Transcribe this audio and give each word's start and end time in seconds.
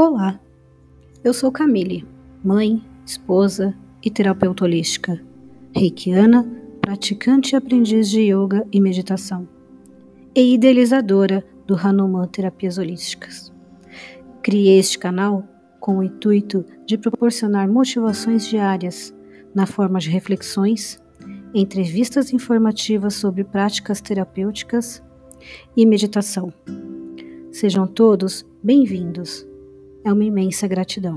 Olá, 0.00 0.38
eu 1.24 1.34
sou 1.34 1.50
Camille, 1.50 2.06
mãe, 2.44 2.80
esposa 3.04 3.74
e 4.00 4.08
terapeuta 4.08 4.62
holística, 4.62 5.20
reikiana, 5.74 6.48
praticante 6.80 7.52
e 7.52 7.56
aprendiz 7.56 8.08
de 8.08 8.20
yoga 8.20 8.64
e 8.70 8.80
meditação, 8.80 9.48
e 10.36 10.54
idealizadora 10.54 11.44
do 11.66 11.74
Hanuman 11.74 12.28
Terapias 12.28 12.78
Holísticas. 12.78 13.52
Criei 14.40 14.78
este 14.78 15.00
canal 15.00 15.42
com 15.80 15.98
o 15.98 16.02
intuito 16.04 16.64
de 16.86 16.96
proporcionar 16.96 17.68
motivações 17.68 18.46
diárias 18.46 19.12
na 19.52 19.66
forma 19.66 19.98
de 19.98 20.10
reflexões, 20.10 21.02
entrevistas 21.52 22.32
informativas 22.32 23.14
sobre 23.14 23.42
práticas 23.42 24.00
terapêuticas 24.00 25.02
e 25.76 25.84
meditação. 25.84 26.52
Sejam 27.50 27.84
todos 27.84 28.46
bem-vindos 28.62 29.48
é 30.08 30.12
uma 30.12 30.24
imensa 30.24 30.66
gratidão. 30.66 31.16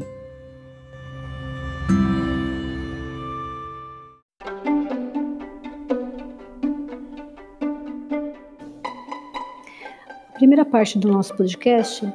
A 10.29 10.33
primeira 10.33 10.65
parte 10.65 10.97
do 10.97 11.07
nosso 11.07 11.35
podcast 11.37 12.11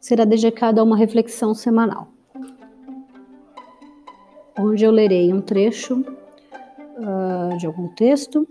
será 0.00 0.24
dedicada 0.24 0.80
a 0.80 0.84
uma 0.84 0.96
reflexão 0.96 1.54
semanal, 1.54 2.08
onde 4.58 4.84
eu 4.84 4.90
lerei 4.90 5.32
um 5.32 5.40
trecho 5.40 6.00
uh, 6.00 7.56
de 7.58 7.66
algum 7.66 7.88
texto 7.88 8.48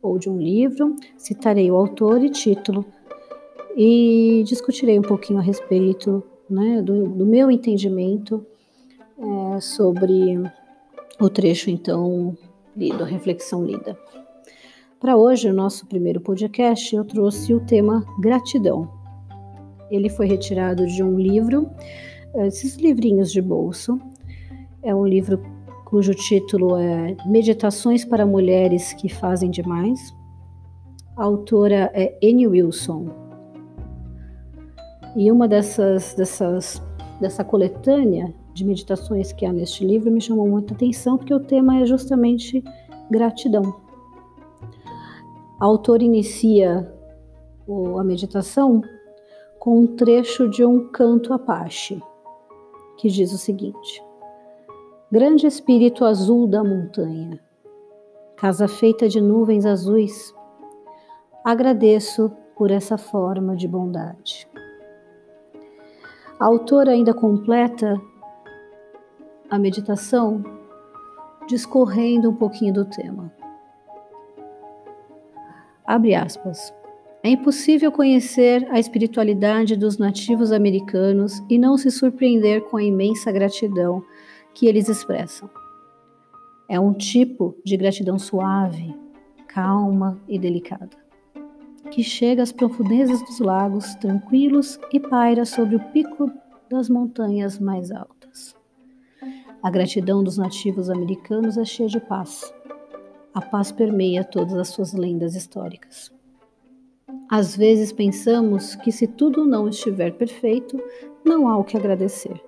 ou 0.00 0.18
de 0.18 0.28
um 0.28 0.38
livro, 0.38 0.96
citarei 1.16 1.70
o 1.70 1.76
autor 1.76 2.24
e 2.24 2.30
título 2.30 2.84
e 3.76 4.42
discutirei 4.46 4.98
um 4.98 5.02
pouquinho 5.02 5.38
a 5.38 5.42
respeito 5.42 6.24
né, 6.48 6.82
do, 6.82 7.08
do, 7.08 7.26
meu 7.26 7.50
entendimento 7.50 8.44
é, 9.18 9.60
sobre 9.60 10.40
o 11.20 11.28
trecho 11.28 11.70
então 11.70 12.36
lido, 12.76 13.02
a 13.02 13.06
reflexão 13.06 13.64
lida. 13.64 13.98
Para 15.00 15.16
hoje, 15.16 15.48
o 15.48 15.52
nosso 15.52 15.86
primeiro 15.86 16.20
podcast, 16.20 16.94
eu 16.94 17.04
trouxe 17.04 17.52
o 17.52 17.60
tema 17.60 18.04
gratidão. 18.20 18.88
Ele 19.90 20.08
foi 20.08 20.26
retirado 20.26 20.86
de 20.86 21.02
um 21.02 21.18
livro, 21.18 21.68
é, 22.34 22.46
esses 22.46 22.76
livrinhos 22.76 23.32
de 23.32 23.42
bolso. 23.42 24.00
É 24.82 24.94
um 24.94 25.06
livro 25.06 25.42
cujo 25.84 26.14
título 26.14 26.76
é 26.76 27.16
Meditações 27.26 28.04
para 28.04 28.24
Mulheres 28.24 28.92
que 28.94 29.08
Fazem 29.08 29.50
Demais. 29.50 30.14
A 31.16 31.24
autora 31.24 31.90
é 31.92 32.18
Annie 32.24 32.46
Wilson. 32.46 33.21
E 35.14 35.30
uma 35.30 35.46
dessas, 35.46 36.14
dessas, 36.14 36.82
dessa 37.20 37.44
coletânea 37.44 38.32
de 38.54 38.64
meditações 38.64 39.32
que 39.32 39.44
há 39.44 39.52
neste 39.52 39.84
livro 39.84 40.10
me 40.10 40.20
chamou 40.20 40.48
muita 40.48 40.74
atenção, 40.74 41.16
porque 41.16 41.34
o 41.34 41.40
tema 41.40 41.80
é 41.80 41.84
justamente 41.84 42.62
gratidão. 43.10 43.74
A 45.60 45.64
autor 45.64 46.02
inicia 46.02 46.90
a 47.98 48.04
meditação 48.04 48.82
com 49.58 49.78
um 49.78 49.86
trecho 49.86 50.48
de 50.48 50.64
um 50.64 50.88
canto 50.88 51.32
Apache, 51.32 52.02
que 52.96 53.08
diz 53.08 53.32
o 53.32 53.38
seguinte: 53.38 54.02
Grande 55.10 55.46
espírito 55.46 56.04
azul 56.04 56.46
da 56.46 56.64
montanha, 56.64 57.38
casa 58.36 58.66
feita 58.66 59.08
de 59.08 59.20
nuvens 59.20 59.64
azuis, 59.64 60.34
agradeço 61.44 62.32
por 62.56 62.70
essa 62.70 62.98
forma 62.98 63.54
de 63.54 63.68
bondade. 63.68 64.48
A 66.38 66.46
autora 66.46 66.92
ainda 66.92 67.14
completa 67.14 68.00
a 69.50 69.58
meditação 69.58 70.42
discorrendo 71.46 72.30
um 72.30 72.34
pouquinho 72.34 72.72
do 72.72 72.84
tema. 72.84 73.32
Abre 75.84 76.14
aspas. 76.14 76.72
É 77.22 77.28
impossível 77.28 77.92
conhecer 77.92 78.66
a 78.70 78.80
espiritualidade 78.80 79.76
dos 79.76 79.98
nativos 79.98 80.50
americanos 80.50 81.40
e 81.48 81.58
não 81.58 81.76
se 81.76 81.90
surpreender 81.90 82.62
com 82.62 82.76
a 82.76 82.82
imensa 82.82 83.30
gratidão 83.30 84.02
que 84.54 84.66
eles 84.66 84.88
expressam. 84.88 85.48
É 86.68 86.80
um 86.80 86.92
tipo 86.92 87.56
de 87.64 87.76
gratidão 87.76 88.18
suave, 88.18 88.96
calma 89.46 90.18
e 90.26 90.38
delicada 90.38 91.02
que 91.92 92.02
chega 92.02 92.42
às 92.42 92.50
profundezas 92.50 93.22
dos 93.22 93.38
lagos 93.38 93.94
tranquilos 93.96 94.80
e 94.92 94.98
paira 94.98 95.44
sobre 95.44 95.76
o 95.76 95.80
pico 95.92 96.32
das 96.70 96.88
montanhas 96.88 97.58
mais 97.58 97.92
altas. 97.92 98.56
A 99.62 99.70
gratidão 99.70 100.24
dos 100.24 100.38
nativos 100.38 100.88
americanos 100.88 101.58
é 101.58 101.64
cheia 101.66 101.90
de 101.90 102.00
paz. 102.00 102.52
A 103.34 103.42
paz 103.42 103.70
permeia 103.70 104.24
todas 104.24 104.54
as 104.54 104.68
suas 104.68 104.94
lendas 104.94 105.34
históricas. 105.34 106.10
Às 107.30 107.54
vezes 107.54 107.92
pensamos 107.92 108.74
que 108.74 108.90
se 108.90 109.06
tudo 109.06 109.44
não 109.44 109.68
estiver 109.68 110.12
perfeito, 110.14 110.82
não 111.22 111.46
há 111.46 111.58
o 111.58 111.64
que 111.64 111.76
agradecer. 111.76 112.42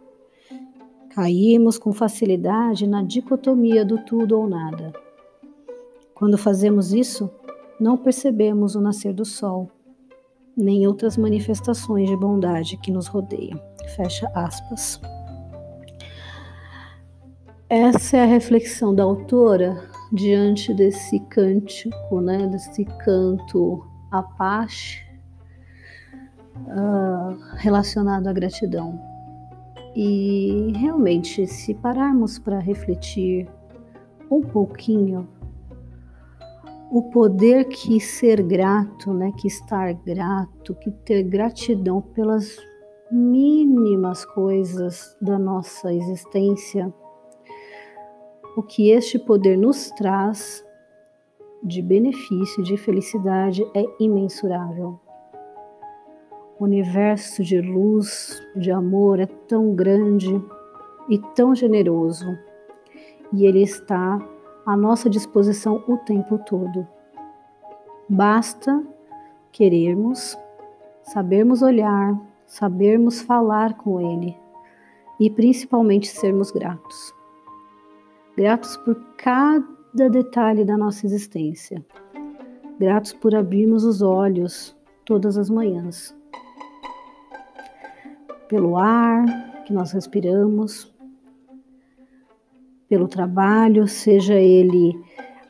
Caímos 1.10 1.76
com 1.76 1.92
facilidade 1.92 2.86
na 2.86 3.02
dicotomia 3.02 3.84
do 3.84 3.98
tudo 3.98 4.38
ou 4.38 4.48
nada. 4.48 4.92
Quando 6.14 6.38
fazemos 6.38 6.94
isso, 6.94 7.30
não 7.80 7.96
percebemos 7.96 8.74
o 8.74 8.80
nascer 8.80 9.12
do 9.12 9.24
sol, 9.24 9.70
nem 10.56 10.86
outras 10.86 11.16
manifestações 11.16 12.08
de 12.08 12.16
bondade 12.16 12.76
que 12.78 12.90
nos 12.90 13.06
rodeiam. 13.06 13.60
Fecha 13.96 14.30
aspas. 14.34 15.00
Essa 17.68 18.18
é 18.18 18.22
a 18.22 18.26
reflexão 18.26 18.94
da 18.94 19.02
autora 19.02 19.82
diante 20.12 20.72
desse 20.72 21.18
cântico, 21.20 22.20
né, 22.20 22.46
desse 22.46 22.84
canto 22.84 23.84
Apache 24.10 25.04
uh, 26.56 27.36
relacionado 27.56 28.28
à 28.28 28.32
gratidão. 28.32 29.00
E 29.96 30.72
realmente, 30.76 31.46
se 31.46 31.74
pararmos 31.74 32.38
para 32.38 32.58
refletir 32.58 33.48
um 34.30 34.40
pouquinho 34.40 35.28
o 36.94 37.02
poder 37.02 37.64
que 37.64 37.98
ser 37.98 38.40
grato, 38.40 39.12
né, 39.12 39.32
que 39.36 39.48
estar 39.48 39.92
grato, 39.94 40.76
que 40.76 40.92
ter 40.92 41.24
gratidão 41.24 42.00
pelas 42.00 42.56
mínimas 43.10 44.24
coisas 44.24 45.16
da 45.20 45.36
nossa 45.36 45.92
existência, 45.92 46.94
o 48.56 48.62
que 48.62 48.90
este 48.90 49.18
poder 49.18 49.58
nos 49.58 49.90
traz 49.90 50.64
de 51.64 51.82
benefício, 51.82 52.62
de 52.62 52.76
felicidade 52.76 53.68
é 53.74 53.84
imensurável. 53.98 55.00
O 56.60 56.62
universo 56.62 57.42
de 57.42 57.60
luz, 57.60 58.40
de 58.54 58.70
amor 58.70 59.18
é 59.18 59.26
tão 59.26 59.74
grande 59.74 60.40
e 61.10 61.18
tão 61.34 61.56
generoso, 61.56 62.38
e 63.32 63.46
ele 63.46 63.64
está 63.64 64.24
à 64.66 64.76
nossa 64.76 65.10
disposição 65.10 65.82
o 65.86 65.96
tempo 65.98 66.38
todo. 66.38 66.86
Basta 68.08 68.84
querermos, 69.52 70.38
sabermos 71.02 71.62
olhar, 71.62 72.18
sabermos 72.46 73.20
falar 73.20 73.74
com 73.74 74.00
Ele 74.00 74.36
e 75.18 75.30
principalmente 75.30 76.08
sermos 76.08 76.50
gratos. 76.50 77.14
Gratos 78.36 78.76
por 78.78 78.96
cada 79.16 80.10
detalhe 80.10 80.64
da 80.64 80.76
nossa 80.76 81.06
existência. 81.06 81.84
Gratos 82.78 83.12
por 83.12 83.34
abrirmos 83.34 83.84
os 83.84 84.02
olhos 84.02 84.76
todas 85.04 85.38
as 85.38 85.48
manhãs. 85.48 86.16
Pelo 88.48 88.76
ar 88.76 89.24
que 89.64 89.72
nós 89.72 89.92
respiramos, 89.92 90.93
pelo 92.94 93.08
trabalho, 93.08 93.88
seja 93.88 94.34
ele 94.34 94.96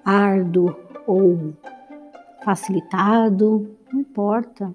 árduo 0.03 0.75
ou 1.07 1.53
facilitado, 2.43 3.77
não 3.93 4.01
importa. 4.01 4.75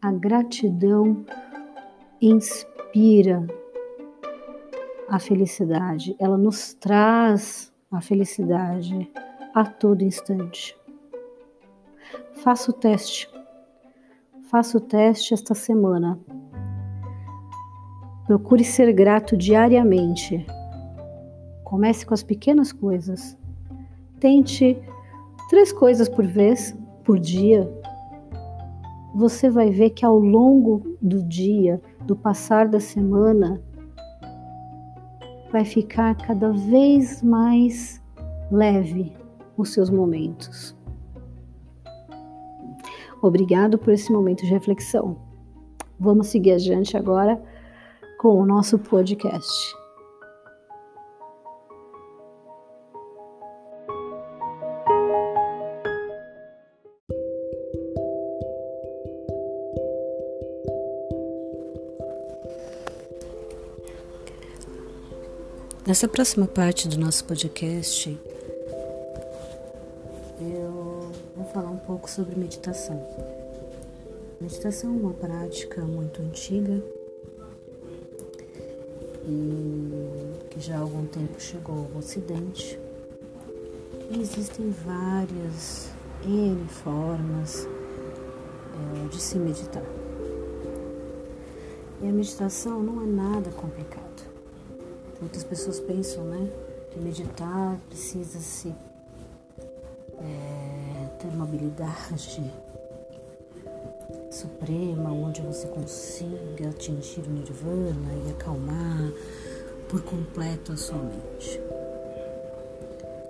A 0.00 0.10
gratidão 0.10 1.26
inspira 2.18 3.46
a 5.10 5.18
felicidade, 5.18 6.16
ela 6.18 6.38
nos 6.38 6.72
traz 6.72 7.70
a 7.92 8.00
felicidade 8.00 9.12
a 9.54 9.66
todo 9.66 10.00
instante. 10.00 10.74
Faça 12.36 12.70
o 12.70 12.72
teste. 12.72 13.28
Faça 14.50 14.78
o 14.78 14.80
teste 14.80 15.34
esta 15.34 15.54
semana. 15.54 16.18
Procure 18.26 18.64
ser 18.64 18.90
grato 18.94 19.36
diariamente 19.36 20.46
Comece 21.66 22.06
com 22.06 22.14
as 22.14 22.22
pequenas 22.22 22.72
coisas. 22.72 23.36
Tente 24.20 24.80
três 25.50 25.72
coisas 25.72 26.08
por 26.08 26.24
vez, 26.24 26.78
por 27.02 27.18
dia. 27.18 27.68
Você 29.16 29.50
vai 29.50 29.70
ver 29.70 29.90
que 29.90 30.06
ao 30.06 30.16
longo 30.16 30.96
do 31.02 31.24
dia 31.24 31.82
do 32.04 32.14
passar 32.14 32.68
da 32.68 32.78
semana 32.78 33.60
vai 35.50 35.64
ficar 35.64 36.14
cada 36.14 36.52
vez 36.52 37.20
mais 37.20 38.00
leve 38.48 39.12
os 39.56 39.72
seus 39.72 39.90
momentos. 39.90 40.76
Obrigado 43.20 43.76
por 43.76 43.92
esse 43.92 44.12
momento 44.12 44.42
de 44.42 44.50
reflexão. 44.50 45.16
Vamos 45.98 46.28
seguir 46.28 46.52
adiante 46.52 46.96
agora 46.96 47.42
com 48.20 48.40
o 48.40 48.46
nosso 48.46 48.78
podcast. 48.78 49.85
Nessa 65.86 66.08
próxima 66.08 66.48
parte 66.48 66.88
do 66.88 66.98
nosso 66.98 67.24
podcast, 67.26 68.18
eu 70.40 71.12
vou 71.36 71.46
falar 71.54 71.70
um 71.70 71.76
pouco 71.76 72.10
sobre 72.10 72.34
meditação. 72.34 73.00
Meditação 74.40 74.90
é 74.90 74.96
uma 74.96 75.14
prática 75.14 75.82
muito 75.82 76.20
antiga 76.20 76.82
e 79.28 80.48
que 80.50 80.58
já 80.58 80.76
há 80.76 80.80
algum 80.80 81.06
tempo 81.06 81.40
chegou 81.40 81.88
ao 81.92 81.98
Ocidente. 82.00 82.76
E 84.10 84.20
existem 84.20 84.74
várias 84.84 85.88
N 86.24 86.66
formas 86.68 87.64
é, 87.64 89.08
de 89.08 89.22
se 89.22 89.38
meditar. 89.38 89.86
E 92.02 92.08
a 92.08 92.12
meditação 92.12 92.82
não 92.82 93.04
é 93.04 93.06
nada 93.06 93.50
complicado. 93.52 94.05
Muitas 95.20 95.44
pessoas 95.44 95.80
pensam, 95.80 96.24
né, 96.24 96.50
que 96.90 97.00
meditar 97.00 97.78
precisa 97.88 98.38
se 98.38 98.68
é, 100.18 101.06
ter 101.18 101.28
uma 101.28 101.44
habilidade 101.44 102.52
suprema, 104.30 105.10
onde 105.10 105.40
você 105.40 105.66
consiga 105.68 106.68
atingir 106.68 107.20
o 107.20 107.30
nirvana 107.30 108.12
e 108.26 108.30
acalmar 108.30 109.10
por 109.88 110.02
completo 110.02 110.72
a 110.72 110.76
sua 110.76 110.98
mente. 110.98 111.60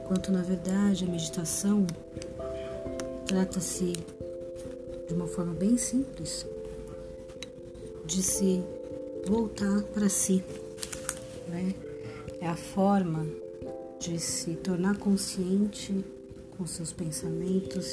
Enquanto 0.02 0.32
na 0.32 0.42
verdade 0.42 1.04
a 1.04 1.08
meditação 1.08 1.86
trata-se 3.26 3.92
de 5.06 5.14
uma 5.14 5.26
forma 5.26 5.54
bem 5.54 5.76
simples 5.76 6.46
de 8.04 8.22
se 8.22 8.64
voltar 9.26 9.82
para 9.94 10.08
si 10.08 10.42
né? 11.48 11.74
É 12.40 12.48
a 12.48 12.56
forma 12.56 13.26
de 13.98 14.18
se 14.18 14.54
tornar 14.56 14.98
consciente 14.98 16.04
com 16.56 16.66
seus 16.66 16.92
pensamentos, 16.92 17.84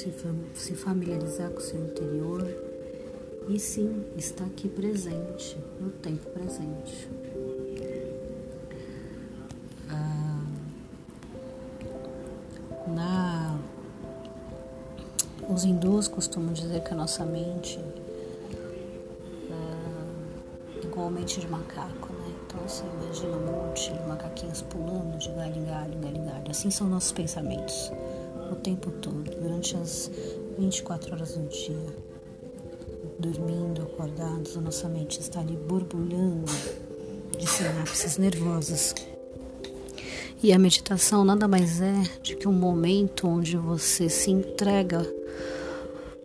se, 0.54 0.74
familiarizar 0.74 1.50
com 1.50 1.60
seu 1.60 1.84
interior 1.84 2.46
e 3.48 3.58
sim 3.58 4.04
estar 4.16 4.44
aqui 4.44 4.68
presente, 4.68 5.56
no 5.80 5.90
tempo 5.90 6.30
presente. 6.30 7.08
Ah, 9.90 10.44
na, 12.88 13.58
os 15.48 15.64
hindus 15.64 16.08
costumam 16.08 16.54
dizer 16.54 16.82
que 16.82 16.94
a 16.94 16.96
nossa 16.96 17.24
mente 17.26 17.78
é 19.50 20.86
igual 20.86 21.08
a 21.08 21.10
mente 21.10 21.40
de 21.40 21.48
macaco, 21.48 22.12
né? 22.14 22.23
Então 22.54 22.68
você 22.68 22.84
imagina 22.84 23.36
monte 23.36 23.92
de 23.92 24.00
macaquinhos 24.06 24.62
pulando 24.62 25.18
de 25.18 25.28
galho 25.30 25.56
em 25.56 25.64
galho, 25.64 25.98
galho 25.98 26.16
em 26.16 26.24
galho. 26.24 26.50
Assim 26.50 26.70
são 26.70 26.88
nossos 26.88 27.12
pensamentos 27.12 27.92
o 28.50 28.54
tempo 28.54 28.90
todo, 28.90 29.24
durante 29.40 29.76
as 29.76 30.10
24 30.58 31.12
horas 31.12 31.36
do 31.36 31.48
dia. 31.48 32.04
Dormindo, 33.18 33.82
acordados, 33.82 34.56
a 34.56 34.60
nossa 34.60 34.88
mente 34.88 35.20
está 35.20 35.40
ali 35.40 35.56
borbulhando 35.56 36.44
de 37.36 37.46
sinapses 37.46 38.18
nervosas. 38.18 38.94
E 40.42 40.52
a 40.52 40.58
meditação 40.58 41.24
nada 41.24 41.48
mais 41.48 41.80
é 41.80 42.02
do 42.22 42.36
que 42.36 42.46
um 42.46 42.52
momento 42.52 43.26
onde 43.26 43.56
você 43.56 44.08
se 44.08 44.30
entrega 44.30 45.06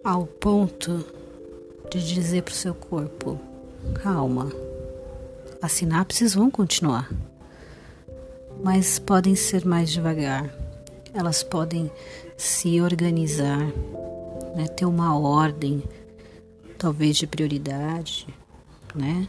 ao 0.03 0.25
ponto 0.25 1.05
de 1.89 2.13
dizer 2.13 2.43
para 2.43 2.51
o 2.51 2.55
seu 2.55 2.75
corpo: 2.75 3.39
calma, 4.03 4.51
as 5.61 5.73
sinapses 5.73 6.33
vão 6.33 6.49
continuar, 6.49 7.11
mas 8.63 8.97
podem 8.97 9.35
ser 9.35 9.65
mais 9.65 9.89
devagar. 9.89 10.49
Elas 11.13 11.43
podem 11.43 11.91
se 12.37 12.79
organizar, 12.79 13.59
né? 14.55 14.67
ter 14.75 14.85
uma 14.85 15.17
ordem, 15.19 15.83
talvez 16.77 17.17
de 17.17 17.27
prioridade, 17.27 18.27
né? 18.95 19.27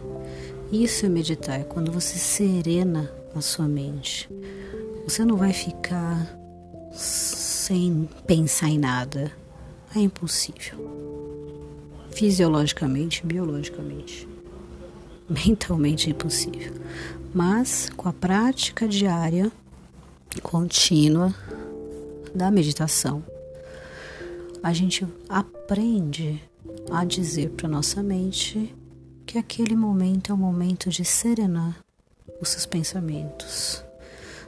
Isso 0.70 1.04
é 1.04 1.08
meditar, 1.08 1.60
é 1.60 1.64
quando 1.64 1.90
você 1.90 2.16
serena 2.16 3.10
a 3.34 3.40
sua 3.40 3.66
mente. 3.66 4.28
Você 5.04 5.24
não 5.24 5.36
vai 5.36 5.52
ficar 5.52 6.38
sem 6.92 8.08
pensar 8.26 8.68
em 8.68 8.78
nada. 8.78 9.32
É 9.96 9.98
impossível. 9.98 10.78
Fisiologicamente, 12.12 13.26
biologicamente 13.26 14.29
mentalmente 15.30 16.10
impossível. 16.10 16.74
Mas 17.32 17.88
com 17.96 18.08
a 18.08 18.12
prática 18.12 18.88
diária, 18.88 19.50
contínua 20.42 21.34
da 22.34 22.50
meditação, 22.50 23.24
a 24.62 24.72
gente 24.72 25.06
aprende 25.28 26.42
a 26.90 27.04
dizer 27.04 27.50
para 27.50 27.68
nossa 27.68 28.02
mente 28.02 28.74
que 29.24 29.38
aquele 29.38 29.76
momento 29.76 30.32
é 30.32 30.34
o 30.34 30.38
momento 30.38 30.90
de 30.90 31.04
serenar 31.04 31.78
os 32.40 32.48
seus 32.48 32.66
pensamentos, 32.66 33.82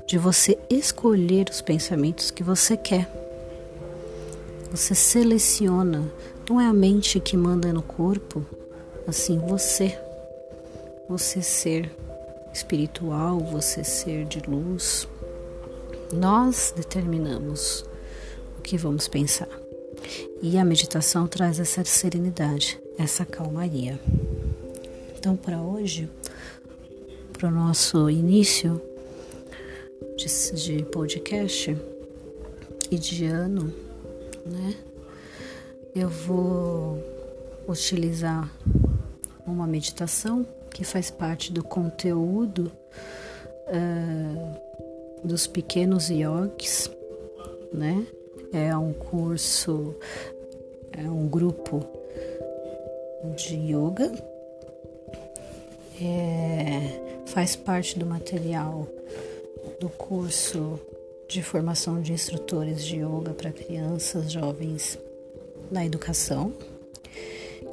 de 0.07 0.19
você 0.19 0.59
escolher 0.69 1.49
os 1.49 1.61
pensamentos 1.61 2.31
que 2.31 2.43
você 2.43 2.77
quer. 2.77 3.11
Você 4.71 4.95
seleciona, 4.95 6.11
não 6.49 6.61
é 6.61 6.67
a 6.67 6.73
mente 6.73 7.21
que 7.21 7.37
manda 7.37 7.73
no 7.73 7.83
corpo, 7.83 8.45
assim 9.07 9.39
você 9.39 9.99
você 11.13 11.43
ser 11.43 11.95
espiritual, 12.55 13.39
você 13.39 13.85
ser 13.85 14.25
de 14.25 14.41
luz, 14.49 15.07
nós 16.11 16.73
determinamos 16.75 17.85
o 18.59 18.63
que 18.63 18.79
vamos 18.79 19.09
pensar. 19.09 19.49
E 20.41 20.57
a 20.57 20.65
meditação 20.65 21.27
traz 21.27 21.61
essa 21.61 21.85
serenidade, 21.85 22.81
essa 22.99 23.27
calmaria. 23.27 24.01
Então, 25.15 25.37
para 25.37 25.61
hoje, 25.61 26.09
para 27.35 27.49
o 27.49 27.51
nosso 27.51 28.09
início 28.09 28.81
de, 30.17 30.55
de 30.55 30.83
podcast 30.85 31.77
e 32.91 32.99
de 32.99 33.27
ano, 33.27 33.71
né? 34.47 34.77
Eu 35.95 36.09
vou 36.09 36.99
utilizar 37.69 38.51
uma 39.47 39.67
meditação 39.67 40.47
que 40.73 40.85
faz 40.85 41.11
parte 41.11 41.53
do 41.53 41.63
conteúdo 41.63 42.73
uh, 43.69 45.27
dos 45.27 45.47
pequenos 45.47 46.09
yogis, 46.09 46.91
né? 47.73 48.07
É 48.53 48.77
um 48.77 48.93
curso, 48.93 49.95
é 50.93 51.03
um 51.03 51.27
grupo 51.27 51.85
de 53.37 53.55
yoga, 53.57 54.13
é, 56.01 57.23
faz 57.27 57.57
parte 57.57 57.99
do 57.99 58.05
material 58.05 58.87
do 59.81 59.89
curso 59.89 60.79
de 61.29 61.43
formação 61.43 62.01
de 62.01 62.13
instrutores 62.13 62.85
de 62.85 62.97
yoga 62.97 63.33
para 63.33 63.53
crianças, 63.53 64.31
jovens 64.31 64.99
na 65.71 65.87
educação 65.87 66.53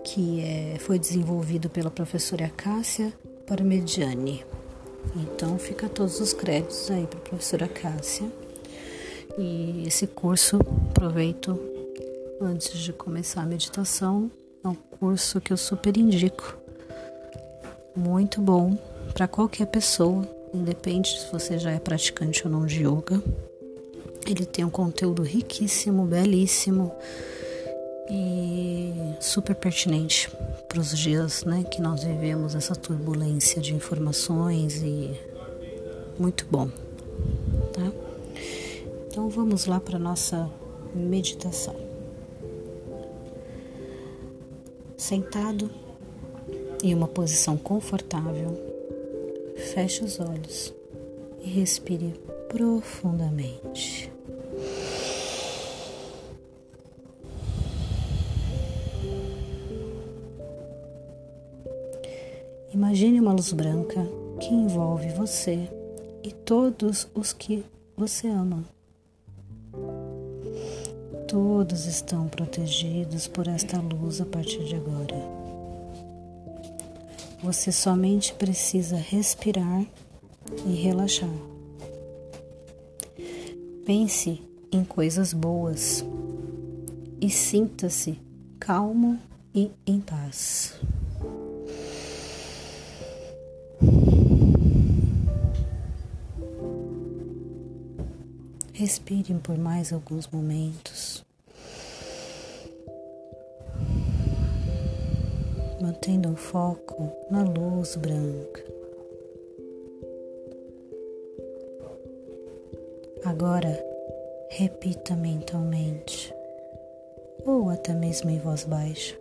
que 0.04 0.42
é, 0.42 0.78
foi 0.80 0.98
desenvolvido 0.98 1.70
pela 1.70 1.90
professora 1.92 2.50
Cássia 2.56 3.14
Parmigiani. 3.46 4.46
Então 5.16 5.58
fica 5.58 5.90
todos 5.90 6.20
os 6.20 6.34
créditos 6.34 6.90
aí 6.92 7.06
para 7.08 7.20
a 7.20 7.24
professora 7.24 7.68
Cássia. 7.68 8.28
E 9.38 9.84
esse 9.88 10.06
curso, 10.08 10.60
aproveito 10.90 11.60
antes 12.42 12.78
de 12.80 12.94
começar 12.94 13.42
a 13.42 13.46
meditação, 13.46 14.30
é 14.64 14.68
um 14.68 14.76
curso 14.76 15.40
que 15.40 15.54
eu 15.54 15.58
super 15.58 15.96
indico. 15.98 16.58
Muito 17.96 18.42
bom 18.42 18.78
para 19.14 19.28
qualquer 19.28 19.68
pessoa, 19.68 20.28
independente 20.54 21.20
se 21.20 21.32
você 21.32 21.58
já 21.58 21.72
é 21.72 21.80
praticante 21.80 22.46
ou 22.46 22.52
não 22.52 22.66
de 22.66 22.84
yoga. 22.84 23.22
Ele 24.28 24.46
tem 24.46 24.64
um 24.64 24.70
conteúdo 24.70 25.24
riquíssimo, 25.24 26.06
belíssimo 26.06 26.92
e 28.10 28.92
super 29.20 29.56
pertinente 29.56 30.32
para 30.68 30.80
os 30.80 30.98
dias 30.98 31.44
né, 31.44 31.64
que 31.64 31.82
nós 31.82 32.04
vivemos 32.04 32.56
essa 32.56 32.76
turbulência 32.76 33.62
de 33.62 33.74
informações 33.74 34.82
e 34.82 35.12
muito 36.18 36.46
bom, 36.50 36.70
tá? 37.74 37.92
Então 39.08 39.30
vamos 39.30 39.66
lá 39.66 39.80
para 39.80 40.00
nossa 40.00 40.50
meditação. 40.94 41.76
Sentado 44.98 45.70
em 46.84 46.94
uma 46.94 47.08
posição 47.08 47.58
confortável, 47.58 48.58
feche 49.74 50.04
os 50.04 50.20
olhos 50.20 50.74
e 51.42 51.50
respire 51.50 52.14
profundamente. 52.48 54.09
Imagine 62.90 63.20
uma 63.20 63.34
luz 63.34 63.54
branca 63.54 64.04
que 64.40 64.52
envolve 64.52 65.10
você 65.10 65.70
e 66.24 66.32
todos 66.32 67.08
os 67.14 67.32
que 67.32 67.64
você 67.96 68.28
ama. 68.28 68.66
Todos 71.28 71.86
estão 71.86 72.28
protegidos 72.28 73.28
por 73.28 73.48
esta 73.48 73.80
luz 73.80 74.20
a 74.20 74.26
partir 74.26 74.64
de 74.64 74.76
agora. 74.76 75.16
Você 77.44 77.72
somente 77.72 78.34
precisa 78.34 78.96
respirar 78.96 79.86
e 80.66 80.74
relaxar. 80.74 81.30
Pense 83.86 84.42
em 84.72 84.84
coisas 84.84 85.32
boas 85.32 86.04
e 87.22 87.30
sinta-se 87.30 88.20
calmo 88.60 89.20
e 89.54 89.70
em 89.86 90.02
paz. 90.02 90.74
Respire 98.80 99.34
por 99.44 99.58
mais 99.58 99.92
alguns 99.92 100.26
momentos. 100.30 101.22
Mantendo 105.82 106.32
o 106.32 106.38
foco 106.38 107.12
na 107.30 107.44
luz 107.44 107.98
branca. 107.98 108.64
Agora, 113.26 113.86
repita 114.50 115.14
mentalmente, 115.14 116.34
ou 117.46 117.70
até 117.70 117.94
mesmo 117.94 118.30
em 118.30 118.40
voz 118.40 118.64
baixa. 118.64 119.20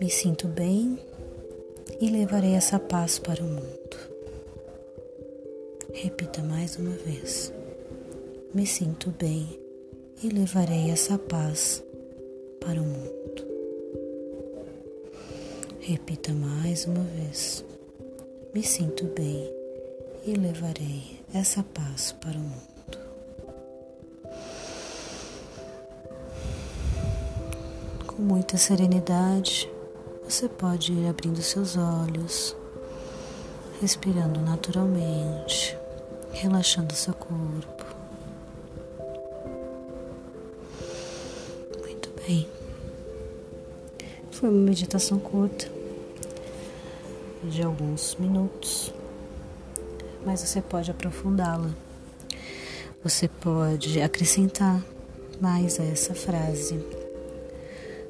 Me 0.00 0.08
sinto 0.08 0.46
bem 0.46 0.96
e 2.00 2.10
levarei 2.10 2.54
essa 2.54 2.78
paz 2.78 3.18
para 3.18 3.42
o 3.42 3.48
mundo. 3.48 4.17
Repita 6.00 6.40
mais 6.44 6.76
uma 6.76 6.92
vez. 6.92 7.52
Me 8.54 8.64
sinto 8.64 9.10
bem 9.18 9.58
e 10.22 10.28
levarei 10.28 10.92
essa 10.92 11.18
paz 11.18 11.82
para 12.60 12.80
o 12.80 12.84
mundo. 12.84 13.44
Repita 15.80 16.32
mais 16.32 16.86
uma 16.86 17.02
vez. 17.02 17.64
Me 18.54 18.62
sinto 18.62 19.06
bem 19.06 19.52
e 20.24 20.34
levarei 20.34 21.18
essa 21.34 21.64
paz 21.64 22.12
para 22.12 22.36
o 22.36 22.42
mundo. 22.42 22.98
Com 28.06 28.22
muita 28.22 28.56
serenidade, 28.56 29.68
você 30.22 30.48
pode 30.48 30.92
ir 30.92 31.08
abrindo 31.08 31.42
seus 31.42 31.76
olhos, 31.76 32.56
respirando 33.80 34.40
naturalmente 34.40 35.77
relaxando 36.32 36.94
seu 36.94 37.14
corpo. 37.14 37.84
Muito 41.80 42.10
bem. 42.26 42.48
Foi 44.30 44.48
uma 44.48 44.62
meditação 44.62 45.18
curta, 45.18 45.68
de 47.44 47.62
alguns 47.62 48.16
minutos, 48.16 48.92
mas 50.24 50.40
você 50.40 50.60
pode 50.60 50.90
aprofundá-la. 50.90 51.70
Você 53.02 53.28
pode 53.28 54.00
acrescentar 54.00 54.84
mais 55.40 55.78
a 55.78 55.84
essa 55.84 56.14
frase. 56.14 56.84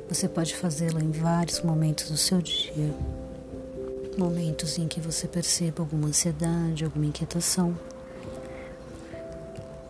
Você 0.09 0.29
pode 0.29 0.57
fazê-la 0.57 1.01
em 1.03 1.11
vários 1.11 1.61
momentos 1.61 2.11
do 2.11 2.17
seu 2.17 2.41
dia. 2.41 2.95
Momentos 4.17 4.79
em 4.79 4.89
que 4.89 5.01
você 5.01 5.29
perceba 5.29 5.83
alguma 5.83 6.09
ansiedade, 6.09 6.85
alguma 6.85 7.07
inquietação 7.07 7.77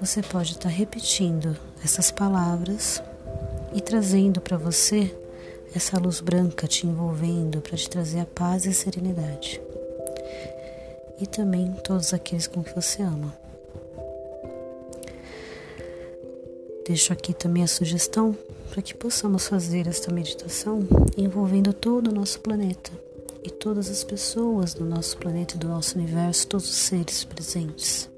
você 0.00 0.22
pode 0.22 0.52
estar 0.52 0.68
repetindo 0.68 1.56
essas 1.84 2.10
palavras 2.10 3.02
e 3.74 3.80
trazendo 3.80 4.40
para 4.40 4.56
você 4.56 5.12
essa 5.74 5.98
luz 5.98 6.20
branca 6.20 6.68
te 6.68 6.86
envolvendo 6.86 7.60
para 7.60 7.76
te 7.76 7.90
trazer 7.90 8.20
a 8.20 8.26
paz 8.26 8.64
e 8.64 8.68
a 8.68 8.72
serenidade. 8.72 9.60
E 11.20 11.26
também 11.26 11.72
todos 11.82 12.14
aqueles 12.14 12.46
com 12.46 12.62
que 12.62 12.72
você 12.74 13.02
ama. 13.02 13.36
Deixo 16.86 17.12
aqui 17.12 17.34
também 17.34 17.64
a 17.64 17.68
sugestão 17.68 18.36
para 18.70 18.80
que 18.80 18.94
possamos 18.94 19.48
fazer 19.48 19.88
esta 19.88 20.12
meditação 20.12 20.86
envolvendo 21.16 21.72
todo 21.72 22.08
o 22.08 22.14
nosso 22.14 22.38
planeta 22.40 22.92
e 23.42 23.50
todas 23.50 23.90
as 23.90 24.04
pessoas 24.04 24.74
do 24.74 24.84
nosso 24.84 25.18
planeta 25.18 25.56
e 25.56 25.58
do 25.58 25.68
nosso 25.68 25.98
universo, 25.98 26.46
todos 26.46 26.70
os 26.70 26.76
seres 26.76 27.24
presentes 27.24 28.08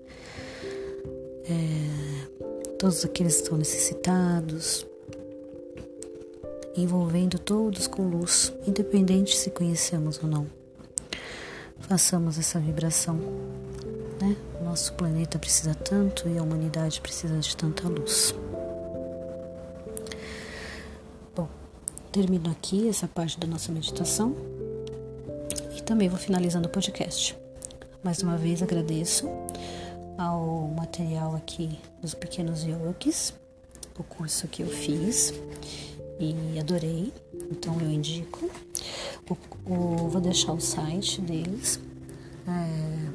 é, 1.51 2.77
todos 2.79 3.05
aqueles 3.05 3.37
que 3.37 3.43
estão 3.43 3.59
necessitados, 3.59 4.87
envolvendo 6.77 7.39
todos 7.39 7.87
com 7.87 8.09
luz, 8.09 8.53
independente 8.67 9.37
se 9.37 9.51
conhecemos 9.51 10.21
ou 10.23 10.29
não. 10.29 10.47
Façamos 11.81 12.39
essa 12.39 12.61
vibração, 12.61 13.17
né? 14.21 14.37
Nosso 14.63 14.93
planeta 14.95 15.39
precisa 15.39 15.75
tanto 15.75 16.29
e 16.29 16.39
a 16.39 16.43
humanidade 16.43 17.01
precisa 17.01 17.39
de 17.39 17.57
tanta 17.57 17.89
luz. 17.89 18.35
Bom, 21.35 21.49
termino 22.13 22.51
aqui 22.51 22.89
essa 22.89 23.09
parte 23.09 23.41
da 23.41 23.47
nossa 23.47 23.73
meditação 23.73 24.37
e 25.77 25.83
também 25.83 26.09
vou 26.09 26.19
finalizando 26.19 26.69
o 26.69 26.71
podcast. 26.71 27.37
Mais 28.05 28.23
uma 28.23 28.37
vez 28.37 28.63
agradeço 28.63 29.29
ao 30.21 30.69
material 30.77 31.35
aqui 31.35 31.81
dos 32.03 32.13
pequenos 32.13 32.63
yogis, 32.63 33.33
o 33.99 34.03
curso 34.03 34.47
que 34.49 34.63
eu 34.63 34.69
fiz 34.69 35.33
e 36.19 36.61
adorei, 36.61 37.11
então 37.51 37.81
eu 37.81 37.91
indico. 37.91 38.51
O, 39.31 39.37
o, 39.73 40.09
vou 40.09 40.21
deixar 40.21 40.53
o 40.53 40.61
site 40.61 41.23
deles, 41.23 41.81
é, 42.47 43.09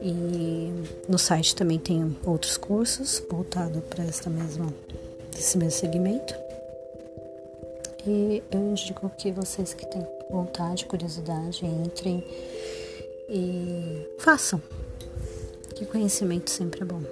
E 0.00 0.72
no 1.08 1.18
site 1.18 1.56
também 1.56 1.78
tem 1.78 2.16
outros 2.24 2.56
cursos 2.56 3.22
voltados 3.30 3.82
para 3.88 4.04
mesma, 4.30 4.72
esse 5.36 5.56
mesmo 5.56 5.78
segmento. 5.78 6.34
E 8.06 8.42
eu 8.52 8.60
indico 8.60 9.10
que 9.18 9.32
vocês 9.32 9.74
que 9.74 9.84
têm 9.86 10.06
vontade, 10.30 10.86
curiosidade, 10.86 11.64
entrem 11.66 12.24
e 13.28 14.06
façam. 14.18 14.62
Que 15.74 15.84
conhecimento 15.84 16.50
sempre 16.50 16.82
é 16.82 16.84
bom. 16.84 17.02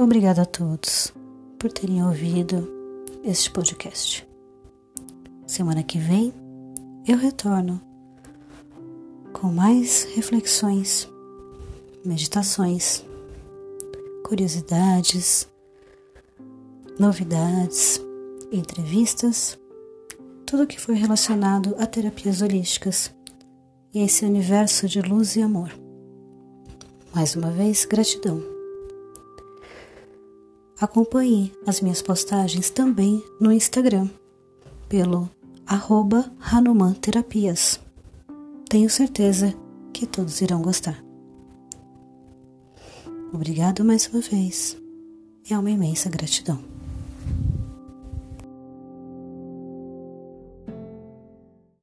Obrigada 0.00 0.40
a 0.40 0.46
todos 0.46 1.12
por 1.58 1.70
terem 1.70 2.02
ouvido 2.02 2.66
este 3.22 3.50
podcast. 3.50 4.26
Semana 5.46 5.82
que 5.82 5.98
vem 5.98 6.32
eu 7.06 7.18
retorno 7.18 7.78
com 9.34 9.48
mais 9.52 10.04
reflexões, 10.14 11.06
meditações, 12.02 13.04
curiosidades, 14.24 15.46
novidades, 16.98 18.00
entrevistas, 18.50 19.58
tudo 20.46 20.66
que 20.66 20.80
foi 20.80 20.94
relacionado 20.94 21.76
a 21.78 21.84
terapias 21.84 22.40
holísticas 22.40 23.14
e 23.92 23.98
esse 23.98 24.24
universo 24.24 24.88
de 24.88 25.02
luz 25.02 25.36
e 25.36 25.42
amor. 25.42 25.70
Mais 27.14 27.36
uma 27.36 27.50
vez, 27.50 27.84
gratidão. 27.84 28.59
Acompanhe 30.80 31.52
as 31.66 31.82
minhas 31.82 32.00
postagens 32.00 32.70
também 32.70 33.22
no 33.38 33.52
Instagram, 33.52 34.08
pelo 34.88 35.28
arroba 35.66 36.32
Hanuman 36.40 36.94
Terapias. 36.94 37.78
Tenho 38.66 38.88
certeza 38.88 39.54
que 39.92 40.06
todos 40.06 40.40
irão 40.40 40.62
gostar. 40.62 41.04
Obrigado 43.30 43.84
mais 43.84 44.06
uma 44.08 44.22
vez. 44.22 44.74
É 45.50 45.58
uma 45.58 45.70
imensa 45.70 46.08
gratidão. 46.08 46.69